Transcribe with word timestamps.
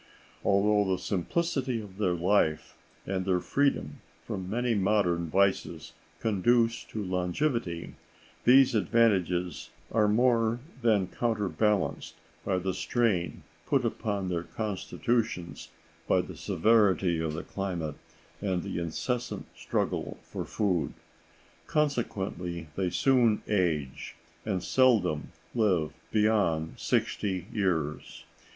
Although 0.43 0.89
the 0.93 0.97
simplicity 0.99 1.79
of 1.79 1.99
their 1.99 2.15
life 2.15 2.75
and 3.05 3.23
their 3.23 3.39
freedom 3.39 4.01
from 4.25 4.49
many 4.49 4.73
modern 4.73 5.29
vices 5.29 5.93
conduce 6.19 6.83
to 6.85 7.03
longevity, 7.03 7.93
these 8.43 8.73
advantages 8.73 9.69
are 9.91 10.07
more 10.07 10.59
than 10.81 11.05
counterbalanced 11.05 12.15
by 12.43 12.57
the 12.57 12.73
strain 12.73 13.43
put 13.67 13.85
upon 13.85 14.29
their 14.29 14.41
constitutions 14.41 15.69
by 16.07 16.21
the 16.21 16.35
severity 16.35 17.19
of 17.19 17.35
the 17.35 17.43
climate 17.43 17.93
and 18.41 18.63
the 18.63 18.79
incessant 18.79 19.45
struggle 19.55 20.17
for 20.23 20.45
food. 20.45 20.95
Consequently 21.67 22.69
they 22.75 22.89
soon 22.89 23.43
age, 23.47 24.15
and 24.47 24.63
seldom 24.63 25.31
live 25.53 25.93
beyond 26.11 26.79
sixty 26.79 27.45
years. 27.53 28.23